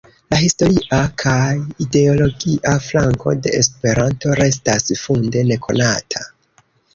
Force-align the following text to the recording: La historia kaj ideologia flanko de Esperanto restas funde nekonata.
La 0.33 0.37
historia 0.43 1.01
kaj 1.23 1.51
ideologia 1.85 2.73
flanko 2.85 3.35
de 3.43 3.53
Esperanto 3.59 4.33
restas 4.41 4.89
funde 5.03 5.45
nekonata. 5.53 6.27